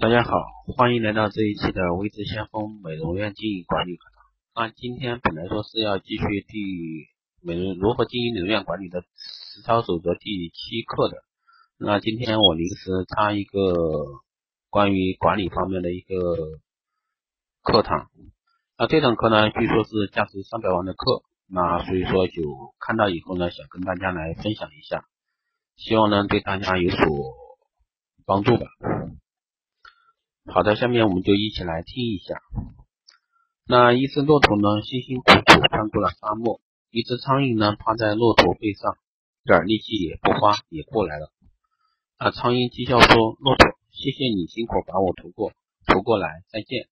[0.00, 0.30] 大家好，
[0.76, 4.22] 欢迎来到这一期的微知先锋美容院经营管理课堂。
[4.54, 7.08] 那今天本来说是要继续第
[7.42, 11.16] 美容如何经营美容院管理的实操守则第七课的。
[11.78, 13.74] 那今天我临时插一个
[14.70, 16.14] 关于管理方面的一个
[17.62, 18.08] 课堂。
[18.78, 21.22] 那这堂课呢，据说是价值三百万的课。
[21.48, 22.42] 那所以说就
[22.78, 25.06] 看到以后呢，想跟大家来分享一下，
[25.74, 27.04] 希望呢对大家有所
[28.24, 28.66] 帮助吧。
[30.50, 32.40] 好的，下面我们就一起来听一下。
[33.66, 38.96] 那一只骆驼呢，辛辛苦苦穿过了沙漠，一只苍蝇呢，趴在骆驼背上，
[39.44, 41.30] 一点力气也不花，也过来了。
[42.18, 45.52] 那苍蝇讥笑说：“骆驼，谢谢你辛苦把我驮过，
[45.86, 46.88] 驮过来，再见。”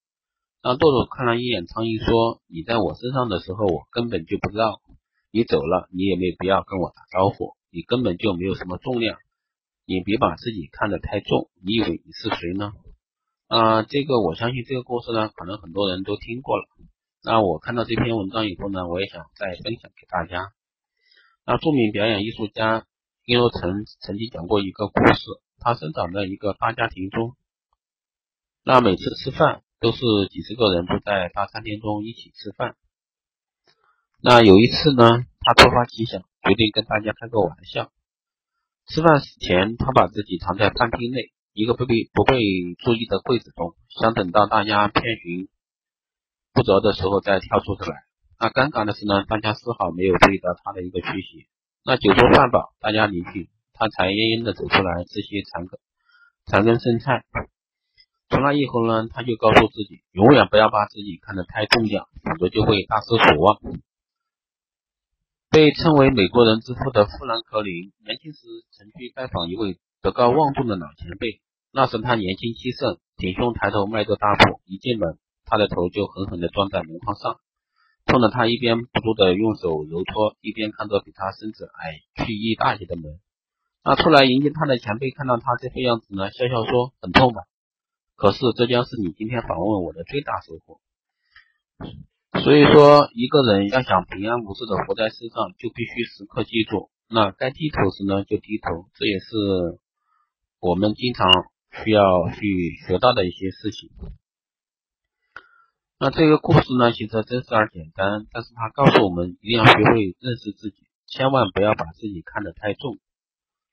[0.62, 4.82] 那骆驼看了一眼苍蝇，说：“你在我身上的时候，我根本就不知道。
[5.32, 7.57] 你走了，你也没必要跟我打招呼。
[7.73, 9.16] 你根本就没有什么重量。
[9.87, 11.48] 你别把自己看得太重。
[11.65, 12.73] 你以为你是谁呢？”
[13.49, 16.66] 啊，这个我相信这个故事呢，可能很多人都听过了。
[17.23, 20.51] 那我看到这篇文章以后呢，我也想再分享给大家。
[21.45, 22.87] 那著名表演艺术家
[23.25, 25.23] 殷若成曾经讲过一个故事，
[25.61, 27.37] 他生长在一个大家庭中，
[28.65, 32.75] 那每次吃饭都是几十个人都在大餐厅中一起吃饭。
[34.21, 37.93] 那有一次呢，他突发奇想，决定跟大家开个玩笑。
[38.88, 41.31] 吃饭前，他把自己藏在饭厅内。
[41.57, 42.37] 一个不被不被
[42.85, 45.49] 注意的柜子中，想等到大家遍寻
[46.52, 47.96] 不着的时候再跳出出来。
[48.38, 51.48] 那尴尬的是呢，大家丝毫没有注意到他的一个去息。
[51.82, 55.80] 那酒足饭饱，大家离去，他才奄奄的走出来吃些残羹
[56.45, 57.24] 残羹剩菜。
[58.29, 63.57] 从那以后呢，他就告诉自己，永远不要把自己看得太重要，否则就会大失所望。
[65.48, 68.44] 被称为美国人之父的富兰克林，年轻时
[68.76, 71.41] 曾去拜访一位德高望重的老前辈。
[71.77, 77.38] 那时他年轻气盛，挺胸抬头，迈着大步，一进门，他的头就狠狠地撞在门框上，
[78.06, 83.20] 痛得他一边不住地用手揉搓，一边看着比他身子矮去一大截的门。
[83.84, 87.42] 那出来迎接他的前辈看到他这副样子呢，笑笑说：“很痛吧？
[88.16, 90.81] 可是这将是你今天访问我的最大收获。”
[92.43, 99.78] 所以说，一个人要想平安无事的活在世上，就必须时刻记住，那该低头时呢就低头，这也是
[100.58, 101.28] 我们经常。
[101.84, 103.91] 需要去学到的一些事情。
[105.98, 112.98] 那这个故事呢，其实真实而简单，但是它告诉我们一定要学会认识自己，千万不要把自己看得太重。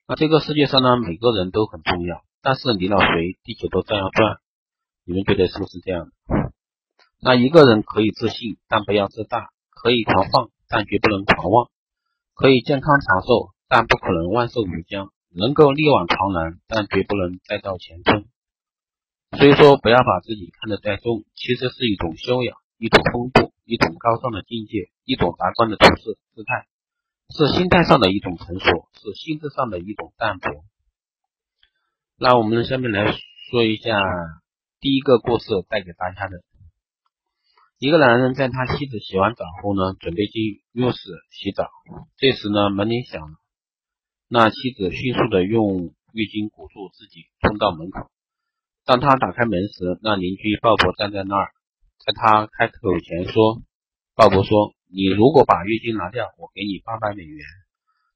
[0.06, 4.38] 那这个世界上呢，每个人都很重要，但是离了谁，地球都照样转。
[5.04, 6.12] 你们觉得是不是这样的？
[7.20, 11.68] 那一个人可以自信，但不要自大；可以狂放，但绝不能狂妄；
[12.34, 15.10] 可以健康长寿，但不可能万寿无疆。
[15.34, 18.26] 能够力挽狂澜，但绝不能再造前锋。
[19.36, 26.68] 所以说，不要把自己看得太重，其实是一种修养，一种风度，一种高尚的境界，一种达观的处事姿态，
[27.34, 30.64] 是心态上的一种成熟，是心智上的一种淡泊。
[32.16, 33.12] 那我们下面来
[33.50, 33.98] 说一下
[34.78, 36.44] 第一个故事带给大家的。
[37.80, 40.98] 一个男人在他妻子洗完澡后呢，准备进浴室
[41.30, 41.68] 洗澡，
[42.16, 43.34] 这时呢，门铃响了。
[44.28, 48.10] 那妻子迅速的用浴巾裹住自己，冲到门口。
[48.84, 51.52] 当他打开门时，那邻居鲍勃站在那儿。
[52.04, 53.62] 在他开口前说
[54.14, 57.46] ：“鲍勃说，你如果把浴巾拿掉，我给你八百美元。”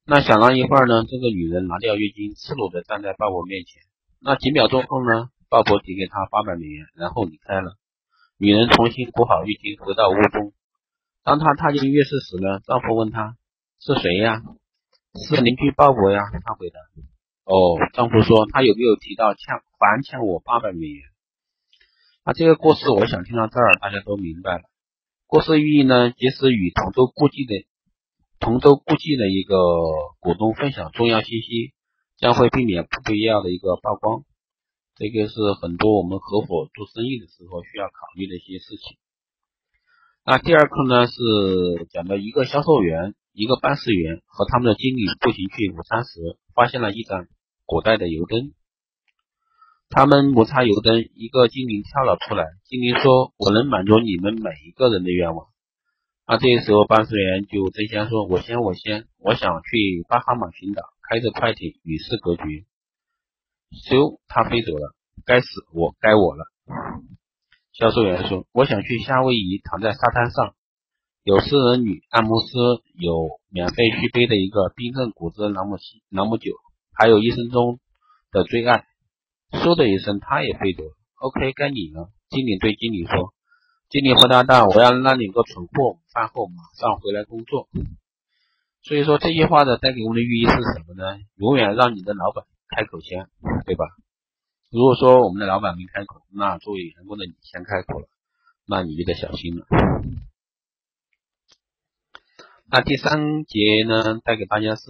[0.05, 3.81] 那想了一会儿呢，这个女人拿掉浴巾，赤裸的站在鲍勃面前。
[4.21, 7.77] 那几秒钟后呢，鲍勃递给她八百美元，然后离开了。
[8.37, 10.53] 女人重新裹好浴巾，回到屋中。
[11.25, 13.37] 当她踏进浴室时呢，丈夫问她
[13.81, 14.43] ：“是谁呀？”
[15.15, 16.79] 是邻居鲍勃呀，他回答。
[17.45, 21.03] 哦，丈夫说他有没有提到欠还欠我八百美元？
[22.25, 24.65] 那这个故事我想听到这儿，大家都明白了。
[25.27, 27.67] 故事寓意呢，即使与同舟共济的
[28.39, 29.57] 同舟共济的一个
[30.21, 31.73] 股东分享重要信息，
[32.19, 34.25] 将会避免不必要的一个曝光。
[34.97, 38.99] 这个是很多我们合伙做生意的时候需要考虑的一些事情。
[40.25, 43.15] 那第二课呢，是讲到一个销售员。
[43.39, 46.11] 一个办事员和他们的经理步行去午餐时，
[46.57, 47.29] 发现了一盏
[47.67, 48.51] 古代的油灯。
[49.91, 52.45] 他们摩擦油灯，一个精灵跳了出来。
[52.65, 55.47] 精灵说：“我能满足你们每一个人的愿望。”
[56.27, 62.43] 那这个时候办事员就争先说：“我先，我先，我想去巴哈马群岛，开着快艇与世隔绝。”
[63.71, 64.97] 咻，他飞走了。
[65.25, 66.45] 该死，我该我了。
[67.71, 70.55] 销售员说：“我想去夏威夷，躺在沙滩上。”
[71.29, 72.57] 有私人女按摩师，
[72.95, 76.53] 有免费续杯的一个冰镇果汁朗姆西朗姆酒，
[76.95, 77.79] 还有一生中
[78.33, 78.87] 的最爱。
[79.51, 80.97] 嗖的一声，他也飞走了。
[81.21, 82.09] ，OK，该你了。
[82.31, 83.35] 经理对经理说
[83.93, 87.69] ：“经理回答道，我要让你个存货，饭后马上回来工作。”
[88.81, 91.19] 所以说这句话的带给我们的寓意是什么呢？
[91.37, 93.29] 永远让你的老板开口先，
[93.67, 93.85] 对吧？
[94.71, 98.09] 如果说我们的老板没开口，那作为员工的你先开口了，
[98.67, 99.67] 那你就得小心了。
[102.71, 104.83] 那第三节呢，带给大家是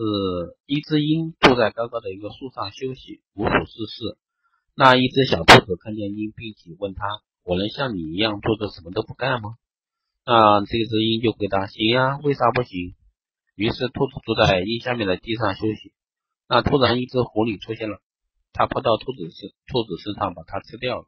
[0.67, 4.19] 一只鹰坐在高高的一个树上休息，无所事事。
[4.75, 7.05] 那一只小兔子看见鹰，并且问他
[7.47, 9.55] ：“我能像你一样坐着什么都不干吗？”
[10.27, 12.97] 那这只鹰就回答：“行呀，为啥不行？”
[13.55, 15.93] 于是兔子坐在鹰下面的地上休息。
[16.49, 18.01] 那突然，一只狐狸出现了，
[18.53, 21.07] 它扑到兔子身兔子身上，把它吃掉了。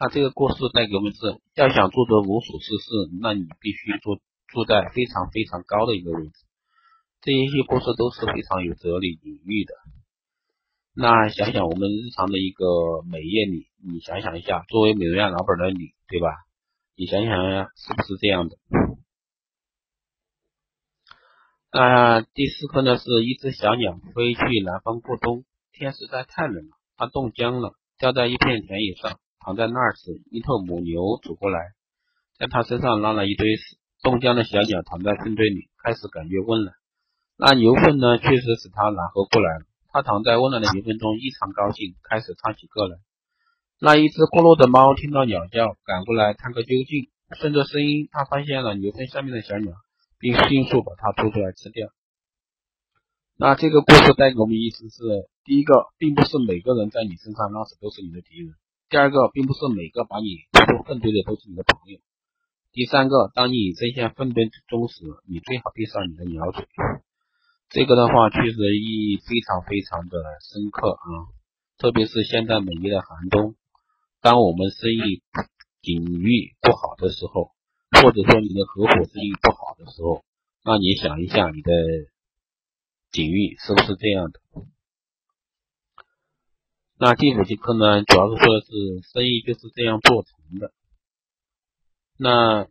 [0.00, 2.90] 那这个故事带给我们是：要想做得无所事事，
[3.20, 4.18] 那你必须坐
[4.48, 6.32] 住在非常非常高的一个位置。
[7.20, 9.74] 这一些故事都是非常有哲理隐喻的。
[10.94, 12.64] 那想想我们日常的一个
[13.10, 16.28] 美业里，你想想一下，作为美容院老板的你，对吧？
[16.96, 18.56] 你想想呀，是不是这样的？
[21.72, 31.58] 那第四课呢，是一只小鸟飞去南方过冬，天实在太冷了，它冻僵了，掉在一片田野上，躺在那儿时，一头母牛走过来，
[32.38, 36.76] 在它身上拉了一堆屎，冻僵的小鸟躺在粪堆里，开始感觉温暖。
[37.36, 39.64] 那牛粪呢，确实使它暖和过来了。
[39.90, 42.98] 它躺在温暖的牛粪中，异常高兴，开始唱起歌来。
[43.80, 49.74] 那一只过路的猫听到鸟叫，赶过来探个究竟，顺着声音，它发现了牛粪下面的小鸟。
[50.24, 51.88] 并迅速把它拖出来吃掉。
[53.36, 58.54] 那这个故事带给我们意思是：第一个，并不是每个人在你身上拉屎都是你的敌人；
[58.88, 62.00] 第二个，并不是每个把你拖出粪堆的都是你的朋友；
[62.74, 66.66] 第三个，当你深陷粪堆中时，你最好闭上你的鸟嘴。
[67.68, 71.30] 这个的话，确实意义非常非常的深刻啊！
[71.78, 73.54] 特别是现在美丽的寒冬，
[74.20, 75.22] 当我们生意
[75.82, 77.52] 景遇不好的时候。
[78.02, 80.24] 或者说你的合伙生意不好的时候，
[80.64, 81.70] 那你想一下你的
[83.12, 84.40] 境遇是不是这样的？
[86.98, 88.72] 那第五节课呢，主要是说的是
[89.12, 90.72] 生意就是这样做成的。
[92.16, 92.66] 那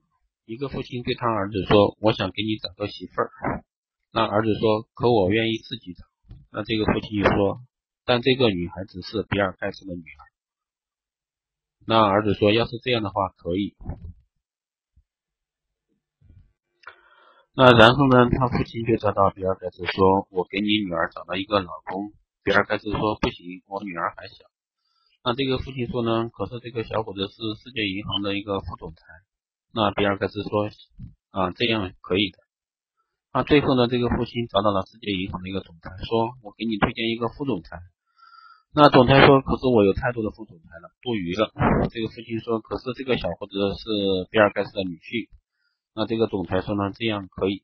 [0.46, 3.32] 一个父亲对他儿子说：“我想给你找个媳妇儿。”
[4.12, 6.06] 那儿子说：“可我愿意自己找。”
[6.52, 7.62] 那这个父亲就说
[8.06, 10.24] ：“但这个女孩子是比尔盖茨的女儿。”
[11.86, 13.76] 那儿子说：“要是这样的话，可以。”
[17.56, 18.30] 那然后呢？
[18.32, 22.14] 他父亲就找到比尔盖茨说：“我给你女儿找了一个老公。”
[22.44, 24.46] 比尔盖茨说：“不行，我女儿还小。”
[25.24, 26.30] 那这个父亲说呢？
[26.30, 29.04] 可是这个小伙子是世界银行的一个副总裁。
[29.74, 30.70] 那比尔盖茨说
[31.34, 32.38] ：“啊，这样可以的。”
[33.34, 33.88] 那最后呢？
[33.88, 37.80] 这个父亲找到了世界银行的一个总裁，说：“我给你推荐一个副总裁。”
[38.76, 41.50] 那总裁说：“可是我有太多的副总裁了，多余了。”
[41.90, 45.30] 这个父亲说：“可是这个小伙子是比尔盖茨的女婿。”
[45.98, 47.64] 那这个总裁说呢，这样可以。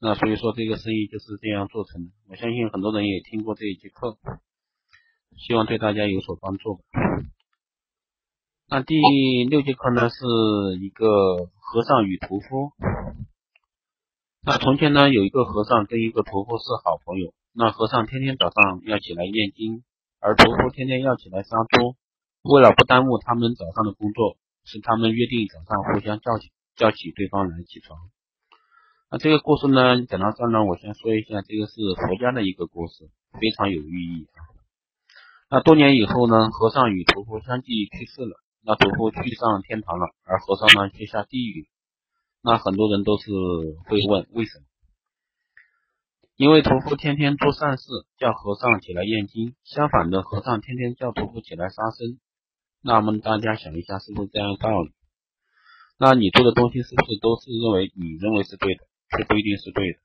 [0.00, 2.10] 那所以说这个生意就是这样做成的。
[2.30, 4.16] 我相信很多人也听过这一节课，
[5.36, 6.82] 希望对大家有所帮助吧。
[8.72, 8.94] 那第
[9.50, 10.22] 六节课呢，是
[10.78, 12.70] 一个和尚与屠夫。
[14.46, 17.34] 那从前呢，有一个和尚跟一个屠夫是好朋友。
[17.52, 19.82] 那和尚天天早上要起来念经，
[20.20, 21.96] 而屠夫天天要起来杀猪。
[22.42, 26.52] 为了不耽误他们早上的工作，是他们约定早上互相叫起。
[26.76, 27.98] 叫起对方来起床。
[29.10, 34.28] 那这个故事呢，讲到这呢，我先说一下，这个是佛家的一个故事，非常有寓意。
[35.50, 38.38] 那多年以后呢，和尚与屠夫相继去世了。
[38.62, 41.68] 那屠夫去上天堂了，而和尚呢却下地狱。
[42.42, 43.30] 那很多人都是
[43.86, 44.64] 会问为什么？
[46.36, 47.84] 因为屠夫天天做善事，
[48.16, 52.18] 叫和尚起来念经；相反的，和尚天天叫屠夫起来杀生。
[52.82, 54.92] 那么大家想一下，是不是这样的道理？
[55.98, 58.84] 那你做的东西是不是都是认为你认为是对的，
[59.18, 59.98] 却不一定是对的？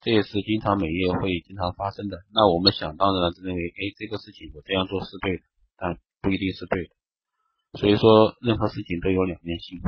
[0.00, 2.18] 这也是经常每夜会经常发生的。
[2.32, 5.42] 那我们想当然的认为，哎，这个事情我这样做是对的，
[5.76, 6.94] 但不一定是对的。
[7.78, 9.80] 所以说，任何事情都有两面性。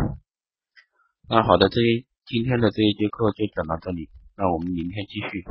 [1.29, 5.45] 那好的，这一今天的这一节课就讲到这里，那我们明天继续。